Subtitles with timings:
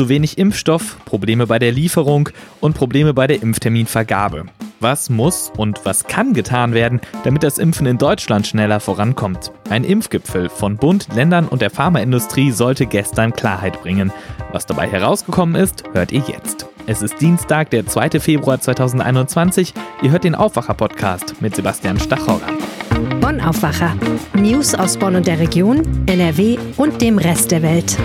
[0.00, 4.46] Zu wenig Impfstoff, Probleme bei der Lieferung und Probleme bei der Impfterminvergabe.
[4.80, 9.52] Was muss und was kann getan werden, damit das Impfen in Deutschland schneller vorankommt?
[9.68, 14.10] Ein Impfgipfel von Bund, Ländern und der Pharmaindustrie sollte gestern Klarheit bringen.
[14.52, 16.66] Was dabei herausgekommen ist, hört ihr jetzt.
[16.86, 18.20] Es ist Dienstag, der 2.
[18.20, 19.74] Februar 2021.
[20.00, 22.48] Ihr hört den Aufwacher-Podcast mit Sebastian Stachorra.
[23.20, 23.94] Bonn Aufwacher.
[24.32, 27.98] News aus Bonn und der Region, NRW und dem Rest der Welt.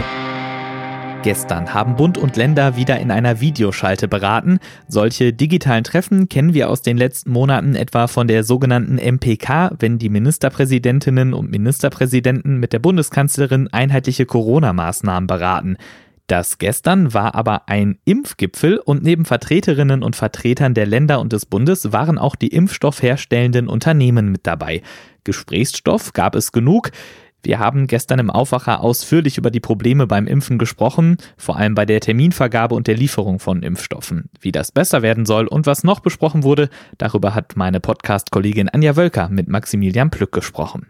[1.25, 4.59] Gestern haben Bund und Länder wieder in einer Videoschalte beraten.
[4.87, 9.97] Solche digitalen Treffen kennen wir aus den letzten Monaten etwa von der sogenannten MPK, wenn
[9.97, 15.77] die Ministerpräsidentinnen und Ministerpräsidenten mit der Bundeskanzlerin einheitliche Corona-Maßnahmen beraten.
[16.27, 21.47] Das gestern war aber ein Impfgipfel und neben Vertreterinnen und Vertretern der Länder und des
[21.47, 24.83] Bundes waren auch die impfstoffherstellenden Unternehmen mit dabei.
[25.23, 26.91] Gesprächsstoff gab es genug.
[27.45, 31.85] Wir haben gestern im Aufwacher ausführlich über die Probleme beim Impfen gesprochen, vor allem bei
[31.85, 34.31] der Terminvergabe und der Lieferung von Impfstoffen.
[34.41, 38.95] Wie das besser werden soll und was noch besprochen wurde, darüber hat meine Podcast-Kollegin Anja
[38.95, 40.87] Wölker mit Maximilian Plück gesprochen.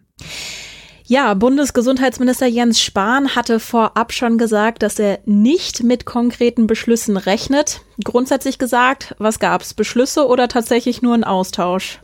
[1.07, 7.81] Ja, Bundesgesundheitsminister Jens Spahn hatte vorab schon gesagt, dass er nicht mit konkreten Beschlüssen rechnet.
[8.03, 9.75] Grundsätzlich gesagt, was gab's?
[9.75, 11.99] Beschlüsse oder tatsächlich nur ein Austausch?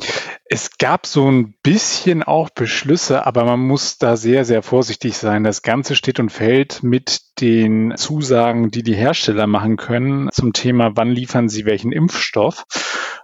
[0.46, 5.44] Es gab so ein bisschen auch Beschlüsse, aber man muss da sehr, sehr vorsichtig sein.
[5.44, 10.92] Das Ganze steht und fällt mit den Zusagen, die die Hersteller machen können zum Thema,
[10.94, 12.66] wann liefern sie welchen Impfstoff.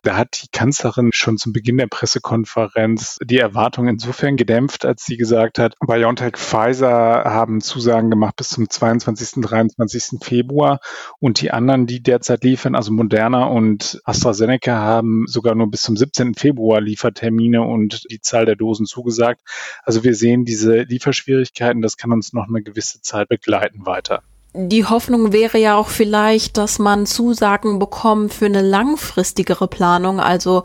[0.03, 5.17] Da hat die Kanzlerin schon zum Beginn der Pressekonferenz die Erwartung insofern gedämpft, als sie
[5.17, 9.41] gesagt hat, BioNTech Pfizer haben Zusagen gemacht bis zum 22.
[9.41, 10.19] 23.
[10.21, 10.79] Februar
[11.19, 15.97] und die anderen, die derzeit liefern, also Moderna und AstraZeneca haben sogar nur bis zum
[15.97, 16.35] 17.
[16.35, 19.41] Februar Liefertermine und die Zahl der Dosen zugesagt.
[19.83, 24.23] Also wir sehen diese Lieferschwierigkeiten, das kann uns noch eine gewisse Zeit begleiten weiter
[24.57, 30.63] die Hoffnung wäre ja auch vielleicht, dass man Zusagen bekommt für eine langfristigere Planung, also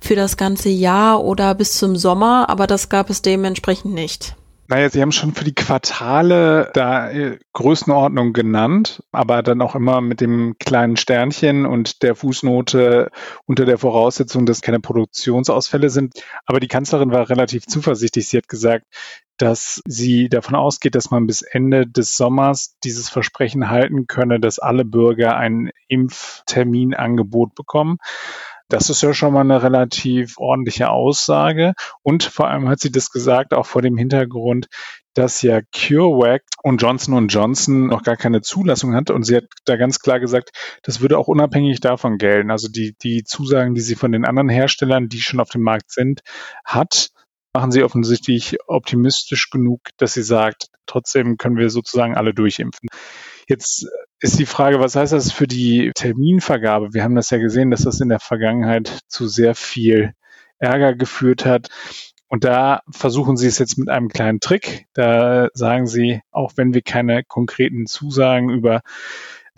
[0.00, 4.34] für das ganze Jahr oder bis zum Sommer, aber das gab es dementsprechend nicht.
[4.66, 10.00] Naja, Sie haben schon für die Quartale da äh, Größenordnung genannt, aber dann auch immer
[10.00, 13.10] mit dem kleinen Sternchen und der Fußnote
[13.44, 16.14] unter der Voraussetzung, dass keine Produktionsausfälle sind.
[16.46, 18.28] Aber die Kanzlerin war relativ zuversichtlich.
[18.28, 18.86] Sie hat gesagt,
[19.38, 24.58] dass sie davon ausgeht, dass man bis Ende des Sommers dieses Versprechen halten könne, dass
[24.58, 27.98] alle Bürger ein Impfterminangebot bekommen.
[28.68, 31.74] Das ist ja schon mal eine relativ ordentliche Aussage.
[32.02, 34.68] Und vor allem hat sie das gesagt, auch vor dem Hintergrund,
[35.12, 39.10] dass ja CureVac und Johnson Johnson noch gar keine Zulassung hat.
[39.10, 40.50] Und sie hat da ganz klar gesagt,
[40.82, 42.50] das würde auch unabhängig davon gelten.
[42.50, 45.92] Also die, die Zusagen, die sie von den anderen Herstellern, die schon auf dem Markt
[45.92, 46.22] sind,
[46.64, 47.10] hat,
[47.54, 52.88] machen sie offensichtlich optimistisch genug, dass sie sagt, trotzdem können wir sozusagen alle durchimpfen.
[53.48, 53.86] Jetzt
[54.20, 56.92] ist die Frage, was heißt das für die Terminvergabe?
[56.92, 60.14] Wir haben das ja gesehen, dass das in der Vergangenheit zu sehr viel
[60.58, 61.68] Ärger geführt hat.
[62.26, 64.86] Und da versuchen sie es jetzt mit einem kleinen Trick.
[64.94, 68.80] Da sagen sie, auch wenn wir keine konkreten Zusagen über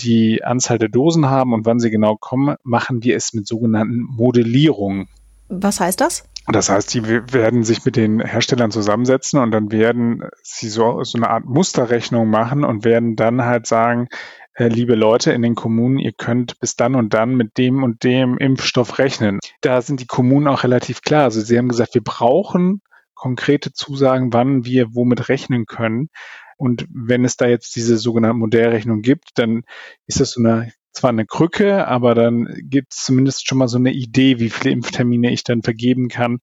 [0.01, 4.03] die Anzahl der Dosen haben und wann sie genau kommen, machen wir es mit sogenannten
[4.03, 5.09] Modellierungen.
[5.49, 6.25] Was heißt das?
[6.49, 11.19] Das heißt, die werden sich mit den Herstellern zusammensetzen und dann werden sie so, so
[11.19, 14.09] eine Art Musterrechnung machen und werden dann halt sagen,
[14.55, 18.05] äh, liebe Leute in den Kommunen, ihr könnt bis dann und dann mit dem und
[18.05, 19.41] dem Impfstoff rechnen.
[19.61, 21.25] Da sind die Kommunen auch relativ klar.
[21.25, 22.81] Also sie haben gesagt, wir brauchen
[23.15, 26.11] konkrete Zusagen, wann wir womit rechnen können.
[26.57, 29.65] Und wenn es da jetzt diese sogenannte Modellrechnung gibt, dann
[30.07, 33.79] ist das so eine zwar eine Krücke, aber dann gibt es zumindest schon mal so
[33.79, 36.39] eine Idee, wie viele Impftermine ich dann vergeben kann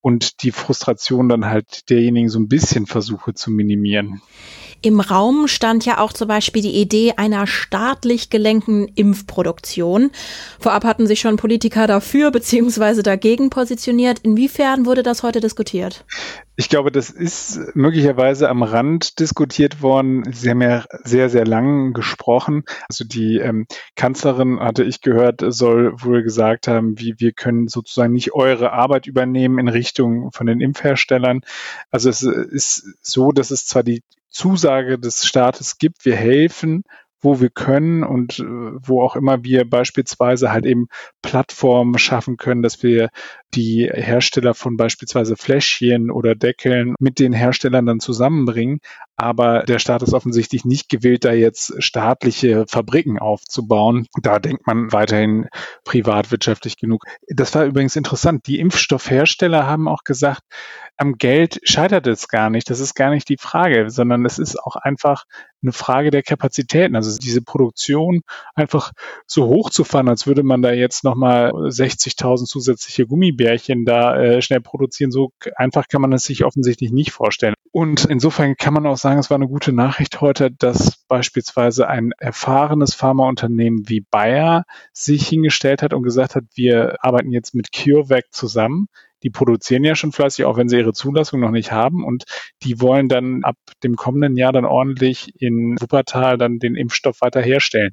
[0.00, 4.20] und die Frustration dann halt derjenigen so ein bisschen versuche zu minimieren.
[4.82, 10.10] Im Raum stand ja auch zum Beispiel die Idee einer staatlich gelenkten Impfproduktion.
[10.58, 13.02] Vorab hatten sich schon Politiker dafür bzw.
[13.02, 14.20] dagegen positioniert.
[14.20, 16.06] Inwiefern wurde das heute diskutiert?
[16.56, 20.30] Ich glaube, das ist möglicherweise am Rand diskutiert worden.
[20.30, 22.64] Sie haben ja sehr, sehr lang gesprochen.
[22.88, 28.12] Also die ähm, Kanzlerin, hatte ich gehört, soll wohl gesagt haben, wie wir können sozusagen
[28.12, 31.40] nicht eure Arbeit übernehmen in Richtung von den Impfherstellern.
[31.90, 36.84] Also es ist so, dass es zwar die Zusage des Staates gibt, wir helfen,
[37.20, 40.88] wo wir können und äh, wo auch immer wir beispielsweise halt eben
[41.22, 43.10] Plattformen schaffen können, dass wir
[43.54, 48.80] die Hersteller von beispielsweise Fläschchen oder Deckeln mit den Herstellern dann zusammenbringen.
[49.20, 54.06] Aber der Staat ist offensichtlich nicht gewillt, da jetzt staatliche Fabriken aufzubauen.
[54.22, 55.48] Da denkt man weiterhin
[55.84, 57.04] privatwirtschaftlich genug.
[57.28, 58.46] Das war übrigens interessant.
[58.46, 60.42] Die Impfstoffhersteller haben auch gesagt,
[60.96, 62.68] am Geld scheitert es gar nicht.
[62.70, 65.24] Das ist gar nicht die Frage, sondern es ist auch einfach
[65.62, 66.96] eine Frage der Kapazitäten.
[66.96, 68.22] Also diese Produktion
[68.54, 68.92] einfach
[69.26, 74.42] so hoch zu fahren, als würde man da jetzt nochmal 60.000 zusätzliche Gummibärchen da äh,
[74.42, 75.10] schnell produzieren.
[75.10, 77.54] So einfach kann man es sich offensichtlich nicht vorstellen.
[77.72, 82.12] Und insofern kann man auch sagen, es war eine gute Nachricht heute, dass beispielsweise ein
[82.18, 88.26] erfahrenes Pharmaunternehmen wie Bayer sich hingestellt hat und gesagt hat, wir arbeiten jetzt mit CureVac
[88.30, 88.88] zusammen
[89.22, 92.04] die produzieren ja schon fleißig, auch wenn sie ihre Zulassung noch nicht haben.
[92.04, 92.24] Und
[92.62, 97.42] die wollen dann ab dem kommenden Jahr dann ordentlich in Wuppertal dann den Impfstoff weiter
[97.42, 97.92] herstellen.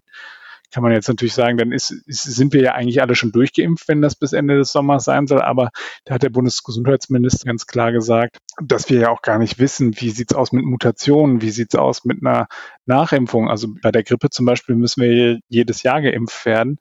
[0.71, 3.87] Kann man jetzt natürlich sagen, dann ist, ist, sind wir ja eigentlich alle schon durchgeimpft,
[3.87, 5.41] wenn das bis Ende des Sommers sein soll.
[5.41, 5.69] Aber
[6.03, 10.09] da hat der Bundesgesundheitsminister ganz klar gesagt, dass wir ja auch gar nicht wissen, wie
[10.09, 12.47] sieht's aus mit Mutationen, wie sieht's aus mit einer
[12.85, 13.49] Nachimpfung.
[13.49, 16.79] Also bei der Grippe zum Beispiel müssen wir jedes Jahr geimpft werden.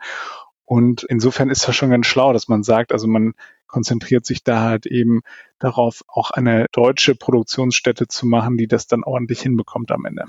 [0.65, 3.35] Und insofern ist das schon ganz schlau, dass man sagt, also man
[3.67, 5.23] konzentriert sich da halt eben
[5.59, 10.25] darauf, auch eine deutsche Produktionsstätte zu machen, die das dann ordentlich hinbekommt am Ende.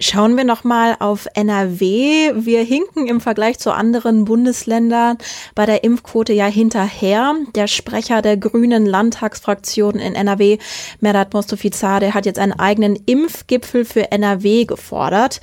[0.00, 2.32] Schauen wir nochmal auf NRW.
[2.34, 5.18] Wir hinken im Vergleich zu anderen Bundesländern
[5.54, 7.34] bei der Impfquote ja hinterher.
[7.54, 10.58] Der Sprecher der Grünen Landtagsfraktion in NRW,
[11.00, 15.40] Merat Mostofizade, hat jetzt einen eigenen Impfgipfel für NRW gefordert.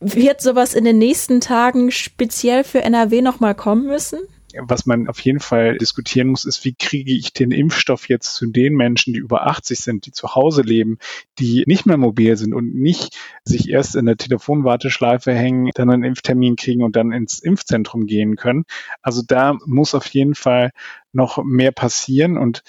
[0.00, 4.18] Wird sowas in den nächsten Tagen speziell für NRW nochmal kommen müssen?
[4.62, 8.46] Was man auf jeden Fall diskutieren muss, ist, wie kriege ich den Impfstoff jetzt zu
[8.46, 10.98] den Menschen, die über 80 sind, die zu Hause leben,
[11.38, 16.04] die nicht mehr mobil sind und nicht sich erst in der Telefonwarteschleife hängen, dann einen
[16.04, 18.64] Impftermin kriegen und dann ins Impfzentrum gehen können.
[19.02, 20.70] Also da muss auf jeden Fall
[21.12, 22.62] noch mehr passieren und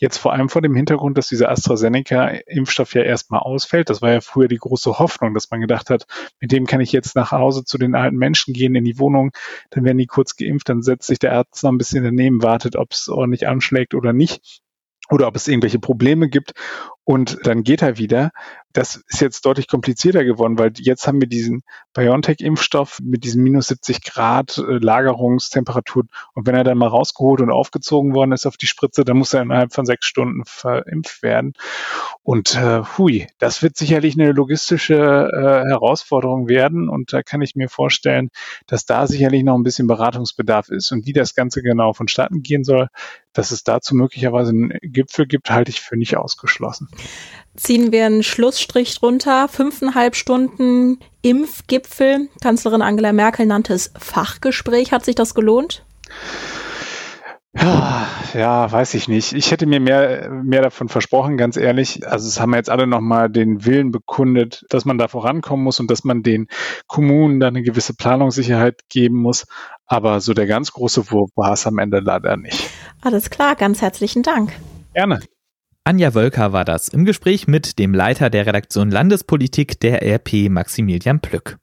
[0.00, 3.90] Jetzt vor allem vor dem Hintergrund, dass dieser AstraZeneca-Impfstoff ja erstmal ausfällt.
[3.90, 6.06] Das war ja früher die große Hoffnung, dass man gedacht hat,
[6.40, 9.32] mit dem kann ich jetzt nach Hause zu den alten Menschen gehen in die Wohnung,
[9.68, 12.76] dann werden die kurz geimpft, dann setzt sich der Arzt noch ein bisschen daneben, wartet,
[12.76, 14.62] ob es ordentlich anschlägt oder nicht.
[15.10, 16.54] Oder ob es irgendwelche Probleme gibt
[17.10, 18.30] und dann geht er wieder.
[18.72, 23.66] Das ist jetzt deutlich komplizierter geworden, weil jetzt haben wir diesen BioNTech-Impfstoff mit diesen minus
[23.66, 26.04] 70 Grad äh, Lagerungstemperatur
[26.34, 29.34] und wenn er dann mal rausgeholt und aufgezogen worden ist auf die Spritze, dann muss
[29.34, 31.54] er innerhalb von sechs Stunden verimpft werden.
[32.22, 37.56] Und äh, hui, das wird sicherlich eine logistische äh, Herausforderung werden und da kann ich
[37.56, 38.30] mir vorstellen,
[38.68, 42.62] dass da sicherlich noch ein bisschen Beratungsbedarf ist und wie das Ganze genau vonstatten gehen
[42.62, 42.86] soll,
[43.32, 46.88] dass es dazu möglicherweise einen Gipfel gibt, halte ich für nicht ausgeschlossen.
[47.56, 49.48] Ziehen wir einen Schlussstrich drunter.
[49.48, 52.28] Fünfeinhalb Stunden Impfgipfel.
[52.40, 54.92] Kanzlerin Angela Merkel nannte es Fachgespräch.
[54.92, 55.84] Hat sich das gelohnt?
[57.52, 59.32] Ja, ja, weiß ich nicht.
[59.32, 62.06] Ich hätte mir mehr, mehr davon versprochen, ganz ehrlich.
[62.06, 65.90] Also es haben jetzt alle nochmal den Willen bekundet, dass man da vorankommen muss und
[65.90, 66.46] dass man den
[66.86, 69.46] Kommunen da eine gewisse Planungssicherheit geben muss.
[69.86, 72.70] Aber so der ganz große Wurf war es am Ende leider nicht.
[73.02, 74.52] Alles klar, ganz herzlichen Dank.
[74.94, 75.18] Gerne.
[75.84, 81.20] Anja Wölker war das im Gespräch mit dem Leiter der Redaktion Landespolitik der RP Maximilian
[81.20, 81.58] Plück.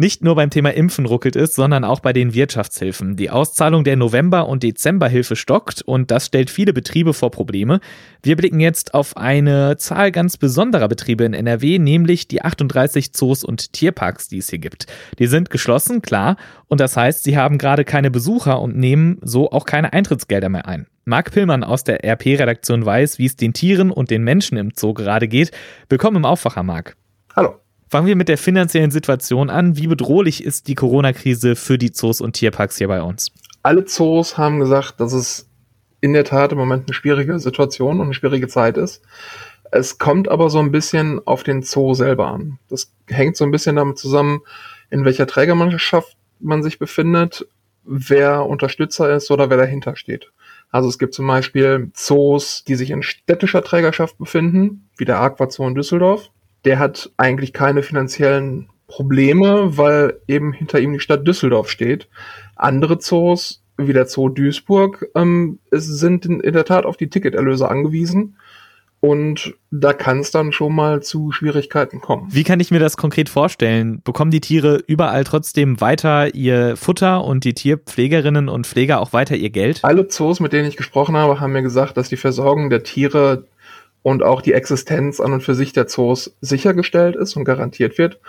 [0.00, 3.16] Nicht nur beim Thema Impfen ruckelt es, sondern auch bei den Wirtschaftshilfen.
[3.16, 7.80] Die Auszahlung der November- und Dezemberhilfe stockt und das stellt viele Betriebe vor Probleme.
[8.22, 13.44] Wir blicken jetzt auf eine Zahl ganz besonderer Betriebe in NRW, nämlich die 38 Zoos
[13.44, 14.86] und Tierparks, die es hier gibt.
[15.18, 16.38] Die sind geschlossen, klar,
[16.68, 20.66] und das heißt, sie haben gerade keine Besucher und nehmen so auch keine Eintrittsgelder mehr
[20.66, 20.86] ein.
[21.04, 24.94] Marc Pillmann aus der RP-Redaktion weiß, wie es den Tieren und den Menschen im Zoo
[24.94, 25.50] gerade geht.
[25.90, 26.96] Willkommen im Aufwacher, Marc.
[27.36, 27.56] Hallo.
[27.90, 29.76] Fangen wir mit der finanziellen Situation an.
[29.76, 33.32] Wie bedrohlich ist die Corona-Krise für die Zoos und Tierparks hier bei uns?
[33.64, 35.50] Alle Zoos haben gesagt, dass es
[36.00, 39.02] in der Tat im Moment eine schwierige Situation und eine schwierige Zeit ist.
[39.72, 42.60] Es kommt aber so ein bisschen auf den Zoo selber an.
[42.68, 44.42] Das hängt so ein bisschen damit zusammen,
[44.90, 47.48] in welcher Trägermannschaft man sich befindet,
[47.82, 50.30] wer Unterstützer ist oder wer dahinter steht.
[50.70, 55.50] Also es gibt zum Beispiel Zoos, die sich in städtischer Trägerschaft befinden, wie der Aqua
[55.50, 56.30] Zoo in Düsseldorf
[56.64, 62.08] der hat eigentlich keine finanziellen Probleme, weil eben hinter ihm die Stadt Düsseldorf steht.
[62.56, 67.68] Andere Zoos, wie der Zoo Duisburg, ähm, sind in, in der Tat auf die Ticketerlöse
[67.68, 68.36] angewiesen.
[69.02, 72.26] Und da kann es dann schon mal zu Schwierigkeiten kommen.
[72.30, 74.02] Wie kann ich mir das konkret vorstellen?
[74.04, 79.36] Bekommen die Tiere überall trotzdem weiter ihr Futter und die Tierpflegerinnen und Pfleger auch weiter
[79.36, 79.80] ihr Geld?
[79.84, 83.46] Alle Zoos, mit denen ich gesprochen habe, haben mir gesagt, dass die Versorgung der Tiere
[84.02, 88.20] und auch die Existenz an und für sich der Zoos sichergestellt ist und garantiert wird.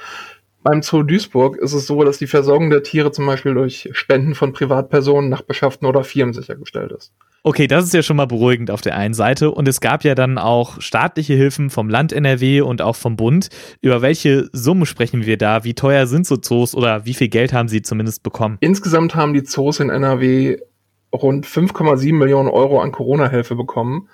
[0.64, 4.36] Beim Zoo Duisburg ist es so, dass die Versorgung der Tiere zum Beispiel durch Spenden
[4.36, 7.14] von Privatpersonen, Nachbarschaften oder Firmen sichergestellt ist.
[7.44, 9.50] Okay, das ist ja schon mal beruhigend auf der einen Seite.
[9.50, 13.50] Und es gab ja dann auch staatliche Hilfen vom Land NRW und auch vom Bund.
[13.82, 15.64] Über welche Summe sprechen wir da?
[15.64, 18.58] Wie teuer sind so Zoos oder wie viel Geld haben sie zumindest bekommen?
[18.60, 20.58] Insgesamt haben die Zoos in NRW
[21.12, 24.08] rund 5,7 Millionen Euro an Corona-Hilfe bekommen.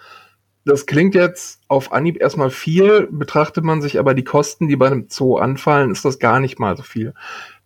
[0.68, 4.88] Das klingt jetzt auf Anhieb erstmal viel, betrachtet man sich aber die Kosten, die bei
[4.88, 7.14] einem Zoo anfallen, ist das gar nicht mal so viel.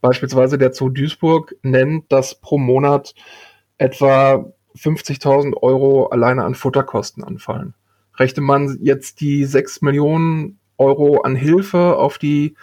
[0.01, 3.15] Beispielsweise der Zoo Duisburg nennt, dass pro Monat
[3.79, 7.74] etwa 50.000 Euro alleine an Futterkosten anfallen.
[8.20, 12.55] Rechnet man jetzt die 6 Millionen Euro an Hilfe auf die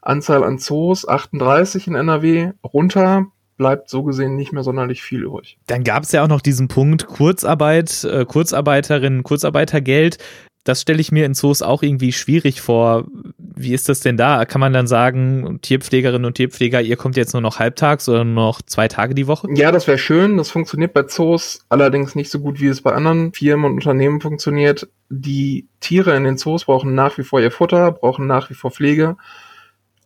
[0.00, 3.26] Anzahl an Zoos, 38 in NRW, runter,
[3.62, 5.56] bleibt so gesehen nicht mehr sonderlich viel übrig.
[5.68, 10.18] Dann gab es ja auch noch diesen Punkt Kurzarbeit, äh, Kurzarbeiterinnen, Kurzarbeitergeld.
[10.64, 13.04] Das stelle ich mir in Zoos auch irgendwie schwierig vor.
[13.38, 14.44] Wie ist das denn da?
[14.46, 18.34] Kann man dann sagen, Tierpflegerinnen und Tierpfleger, ihr kommt jetzt nur noch halbtags oder nur
[18.46, 19.46] noch zwei Tage die Woche?
[19.54, 20.36] Ja, das wäre schön.
[20.38, 24.20] Das funktioniert bei Zoos allerdings nicht so gut, wie es bei anderen Firmen und Unternehmen
[24.20, 24.88] funktioniert.
[25.08, 28.72] Die Tiere in den Zoos brauchen nach wie vor ihr Futter, brauchen nach wie vor
[28.72, 29.16] Pflege.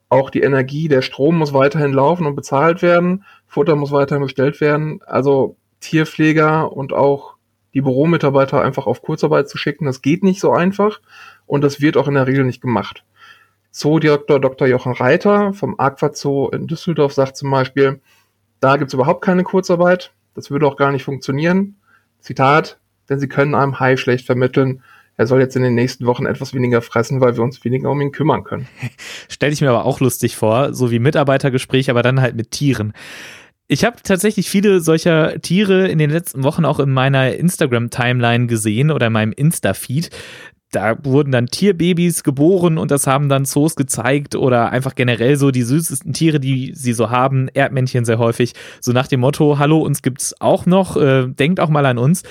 [0.09, 3.25] Auch die Energie, der Strom muss weiterhin laufen und bezahlt werden.
[3.47, 5.01] Futter muss weiterhin bestellt werden.
[5.05, 7.37] Also Tierpfleger und auch
[7.75, 11.03] die Büromitarbeiter einfach auf Kurzarbeit zu schicken, das geht nicht so einfach
[11.45, 13.05] und das wird auch in der Regel nicht gemacht.
[13.71, 14.67] Zoodirektor Dr.
[14.67, 18.01] Jochen Reiter vom Aqua Zoo in Düsseldorf sagt zum Beispiel,
[18.61, 21.77] da gibt's überhaupt keine Kurzarbeit, das würde auch gar nicht funktionieren.
[22.21, 24.83] Zitat, denn sie können einem Hai schlecht vermitteln,
[25.17, 28.01] er soll jetzt in den nächsten Wochen etwas weniger fressen, weil wir uns weniger um
[28.01, 28.69] ihn kümmern können.
[29.29, 32.93] Stell ich mir aber auch lustig vor, so wie Mitarbeitergespräch, aber dann halt mit Tieren.
[33.69, 38.93] Ich habe tatsächlich viele solcher Tiere in den letzten Wochen auch in meiner Instagram-Timeline gesehen
[38.93, 40.11] oder in meinem Insta-Feed.
[40.71, 45.51] Da wurden dann Tierbabys geboren und das haben dann Zoos gezeigt oder einfach generell so
[45.51, 49.79] die süßesten Tiere, die sie so haben, Erdmännchen sehr häufig, so nach dem Motto, hallo,
[49.79, 52.23] uns gibt's auch noch, äh, denkt auch mal an uns.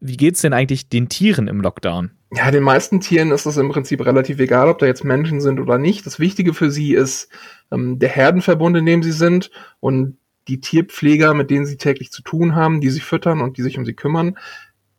[0.00, 2.10] Wie geht's denn eigentlich den Tieren im Lockdown?
[2.36, 5.58] Ja, den meisten Tieren ist es im Prinzip relativ egal, ob da jetzt Menschen sind
[5.58, 6.04] oder nicht.
[6.04, 7.30] Das Wichtige für sie ist
[7.72, 9.50] ähm, der Herdenverbund, in dem sie sind
[9.80, 13.62] und die Tierpfleger, mit denen sie täglich zu tun haben, die sie füttern und die
[13.62, 14.36] sich um sie kümmern.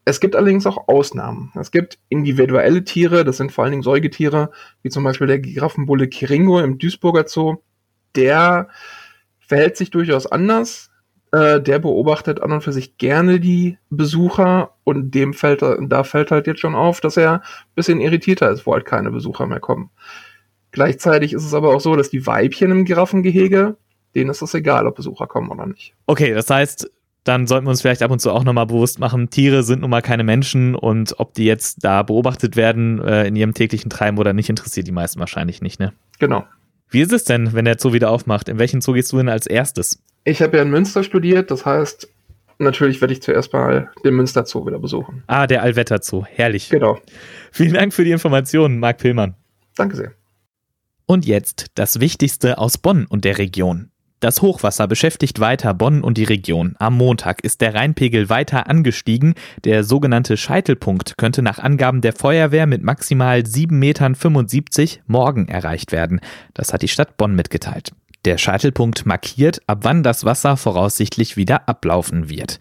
[0.03, 1.51] Es gibt allerdings auch Ausnahmen.
[1.53, 4.50] Es gibt individuelle Tiere, das sind vor allen Dingen Säugetiere,
[4.82, 7.58] wie zum Beispiel der Giraffenbulle Kiringo im Duisburger Zoo.
[8.15, 8.70] Der
[9.38, 10.89] verhält sich durchaus anders.
[11.31, 16.31] Äh, der beobachtet an und für sich gerne die Besucher und dem fällt, da fällt
[16.31, 17.41] halt jetzt schon auf, dass er ein
[17.75, 19.89] bisschen irritierter ist, wo halt keine Besucher mehr kommen.
[20.72, 23.75] Gleichzeitig ist es aber auch so, dass die Weibchen im Giraffengehege
[24.17, 25.93] denen ist es egal, ob Besucher kommen oder nicht.
[26.07, 26.89] Okay, das heißt,
[27.24, 29.89] dann sollten wir uns vielleicht ab und zu auch nochmal bewusst machen, Tiere sind nun
[29.89, 34.17] mal keine Menschen und ob die jetzt da beobachtet werden äh, in ihrem täglichen Treiben
[34.17, 35.93] oder nicht, interessiert die meisten wahrscheinlich nicht, ne?
[36.19, 36.46] Genau.
[36.89, 38.48] Wie ist es denn, wenn der Zoo wieder aufmacht?
[38.48, 40.01] In welchen Zoo gehst du denn als erstes?
[40.24, 42.10] Ich habe ja in Münster studiert, das heißt,
[42.60, 45.24] natürlich werde ich zuerst mal den Münster Zoo wieder besuchen.
[45.28, 46.70] Ah, der Allwetter Zoo, herrlich.
[46.70, 47.00] Genau.
[47.52, 49.36] Vielen Dank für die Informationen, Marc Pillmann.
[49.76, 50.12] Danke sehr.
[51.06, 53.92] Und jetzt das Wichtigste aus Bonn und der Region.
[54.20, 56.76] Das Hochwasser beschäftigt weiter Bonn und die Region.
[56.80, 59.36] Am Montag ist der Rheinpegel weiter angestiegen.
[59.64, 64.18] Der sogenannte Scheitelpunkt könnte nach Angaben der Feuerwehr mit maximal 7,75 Metern
[65.06, 66.20] morgen erreicht werden.
[66.56, 67.92] Das hat die Stadt Bonn mitgeteilt.
[68.26, 72.60] Der Scheitelpunkt markiert, ab wann das Wasser voraussichtlich wieder ablaufen wird.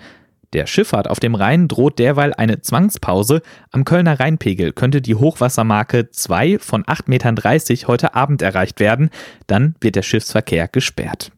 [0.53, 3.43] Der Schifffahrt auf dem Rhein droht derweil eine Zwangspause.
[3.73, 7.37] Am Kölner Rheinpegel könnte die Hochwassermarke 2 von 8,30 Metern
[7.89, 9.11] heute Abend erreicht werden.
[9.47, 11.33] Dann wird der Schiffsverkehr gesperrt.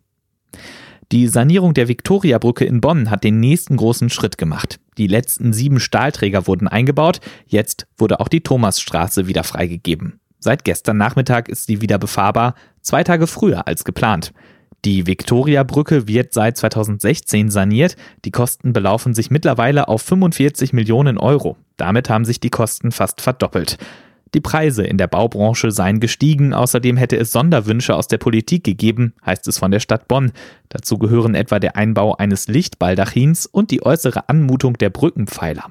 [1.11, 4.79] Die Sanierung der Viktoriabrücke in Bonn hat den nächsten großen Schritt gemacht.
[4.99, 10.21] Die letzten sieben Stahlträger wurden eingebaut, jetzt wurde auch die Thomasstraße wieder freigegeben.
[10.39, 12.55] Seit gestern Nachmittag ist sie wieder befahrbar,
[12.89, 14.33] zwei Tage früher als geplant.
[14.85, 17.97] Die Viktoriabrücke wird seit 2016 saniert.
[18.25, 21.57] Die Kosten belaufen sich mittlerweile auf 45 Millionen Euro.
[21.77, 23.77] Damit haben sich die Kosten fast verdoppelt.
[24.35, 29.15] Die Preise in der Baubranche seien gestiegen, außerdem hätte es Sonderwünsche aus der Politik gegeben,
[29.25, 30.33] heißt es von der Stadt Bonn.
[30.69, 35.65] Dazu gehören etwa der Einbau eines Lichtbaldachins und die äußere Anmutung der Brückenpfeiler.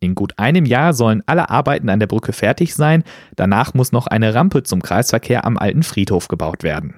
[0.00, 3.04] In gut einem Jahr sollen alle Arbeiten an der Brücke fertig sein,
[3.36, 6.94] danach muss noch eine Rampe zum Kreisverkehr am alten Friedhof gebaut werden.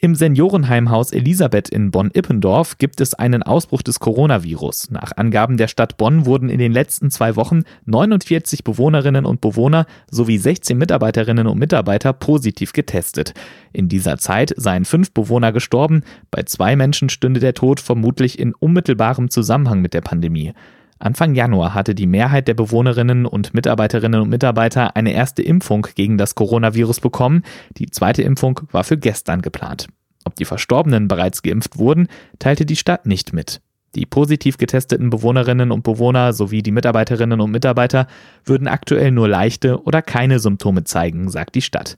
[0.00, 4.92] Im Seniorenheimhaus Elisabeth in Bonn-Ippendorf gibt es einen Ausbruch des Coronavirus.
[4.92, 9.86] Nach Angaben der Stadt Bonn wurden in den letzten zwei Wochen 49 Bewohnerinnen und Bewohner
[10.08, 13.34] sowie 16 Mitarbeiterinnen und Mitarbeiter positiv getestet.
[13.72, 18.54] In dieser Zeit seien fünf Bewohner gestorben, bei zwei Menschen stünde der Tod vermutlich in
[18.54, 20.52] unmittelbarem Zusammenhang mit der Pandemie.
[20.98, 26.18] Anfang Januar hatte die Mehrheit der Bewohnerinnen und Mitarbeiterinnen und Mitarbeiter eine erste Impfung gegen
[26.18, 27.42] das Coronavirus bekommen.
[27.76, 29.86] Die zweite Impfung war für gestern geplant.
[30.24, 33.60] Ob die Verstorbenen bereits geimpft wurden, teilte die Stadt nicht mit.
[33.94, 38.06] Die positiv getesteten Bewohnerinnen und Bewohner sowie die Mitarbeiterinnen und Mitarbeiter
[38.44, 41.96] würden aktuell nur leichte oder keine Symptome zeigen, sagt die Stadt.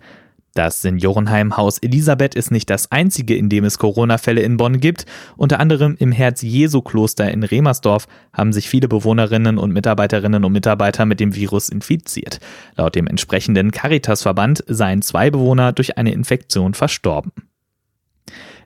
[0.54, 5.06] Das Seniorenheimhaus Elisabeth ist nicht das einzige, in dem es Corona-Fälle in Bonn gibt.
[5.36, 11.20] Unter anderem im Herz-Jesu-Kloster in Remersdorf haben sich viele Bewohnerinnen und Mitarbeiterinnen und Mitarbeiter mit
[11.20, 12.40] dem Virus infiziert.
[12.76, 17.32] Laut dem entsprechenden Caritas-Verband seien zwei Bewohner durch eine Infektion verstorben.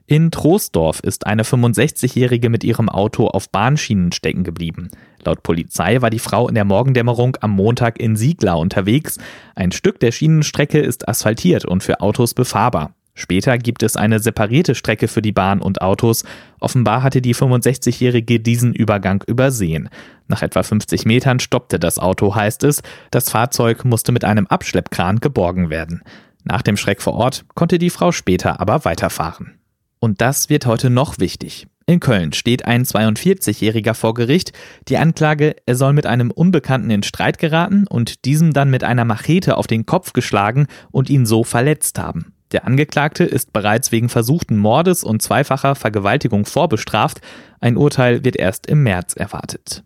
[0.07, 4.89] In Troisdorf ist eine 65-Jährige mit ihrem Auto auf Bahnschienen stecken geblieben.
[5.23, 9.17] Laut Polizei war die Frau in der Morgendämmerung am Montag in Siegler unterwegs.
[9.55, 12.93] Ein Stück der Schienenstrecke ist asphaltiert und für Autos befahrbar.
[13.15, 16.23] Später gibt es eine separierte Strecke für die Bahn und Autos.
[16.59, 19.89] Offenbar hatte die 65-Jährige diesen Übergang übersehen.
[20.27, 22.83] Nach etwa 50 Metern stoppte das Auto, heißt es.
[23.09, 26.03] Das Fahrzeug musste mit einem Abschleppkran geborgen werden.
[26.43, 29.57] Nach dem Schreck vor Ort konnte die Frau später aber weiterfahren.
[30.05, 31.65] Und das wird heute noch wichtig.
[31.87, 34.51] In Köln steht ein 42-Jähriger vor Gericht.
[34.87, 39.03] Die Anklage, er soll mit einem Unbekannten in Streit geraten und diesem dann mit einer
[39.03, 42.35] Machete auf den Kopf geschlagen und ihn so verletzt haben.
[42.51, 47.21] Der Angeklagte ist bereits wegen versuchten Mordes und zweifacher Vergewaltigung vorbestraft.
[47.59, 49.83] Ein Urteil wird erst im März erwartet.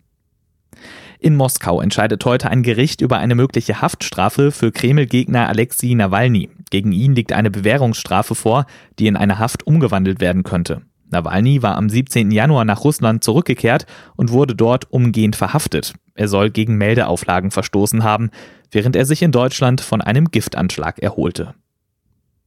[1.18, 6.50] In Moskau entscheidet heute ein Gericht über eine mögliche Haftstrafe für Kreml-Gegner Alexei Nawalny.
[6.70, 8.66] Gegen ihn liegt eine Bewährungsstrafe vor,
[8.98, 10.82] die in eine Haft umgewandelt werden könnte.
[11.10, 12.30] Nawalny war am 17.
[12.30, 13.86] Januar nach Russland zurückgekehrt
[14.16, 15.94] und wurde dort umgehend verhaftet.
[16.14, 18.30] Er soll gegen Meldeauflagen verstoßen haben,
[18.70, 21.54] während er sich in Deutschland von einem Giftanschlag erholte.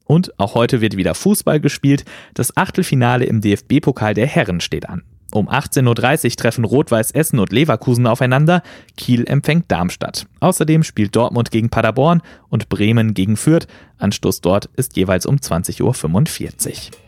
[0.05, 2.05] Und auch heute wird wieder Fußball gespielt.
[2.33, 5.03] Das Achtelfinale im DFB-Pokal der Herren steht an.
[5.33, 8.61] Um 18.30 Uhr treffen Rot-Weiß Essen und Leverkusen aufeinander.
[8.97, 10.27] Kiel empfängt Darmstadt.
[10.39, 13.67] Außerdem spielt Dortmund gegen Paderborn und Bremen gegen Fürth.
[13.97, 17.02] Anstoß dort ist jeweils um 20.45 Uhr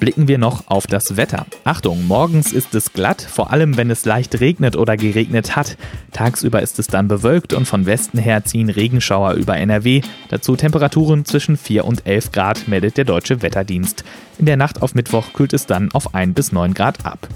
[0.00, 1.46] blicken wir noch auf das Wetter.
[1.62, 5.76] Achtung, morgens ist es glatt, vor allem wenn es leicht regnet oder geregnet hat.
[6.12, 10.00] Tagsüber ist es dann bewölkt und von Westen her ziehen Regenschauer über NRW.
[10.28, 14.02] Dazu Temperaturen zwischen 4 und 11 Grad, meldet der Deutsche Wetterdienst.
[14.38, 17.28] In der Nacht auf Mittwoch kühlt es dann auf 1 bis 9 Grad ab.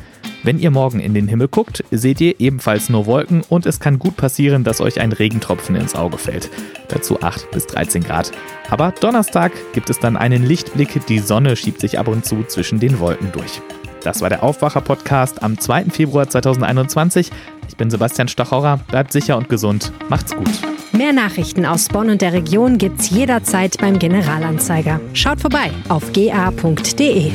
[0.45, 3.99] Wenn ihr morgen in den Himmel guckt, seht ihr ebenfalls nur Wolken und es kann
[3.99, 6.51] gut passieren, dass euch ein Regentropfen ins Auge fällt.
[6.89, 8.31] Dazu 8 bis 13 Grad.
[8.69, 12.79] Aber Donnerstag gibt es dann einen Lichtblick, die Sonne schiebt sich ab und zu zwischen
[12.79, 13.63] den Wolken durch.
[14.03, 15.87] Das war der Aufwacher-Podcast am 2.
[15.87, 17.31] Februar 2021.
[17.67, 18.77] Ich bin Sebastian Stachorra.
[18.77, 19.93] Bleibt sicher und gesund.
[20.11, 20.51] Macht's gut.
[20.93, 25.01] Mehr Nachrichten aus Bonn und der Region gibt's jederzeit beim Generalanzeiger.
[25.15, 27.33] Schaut vorbei auf ga.de.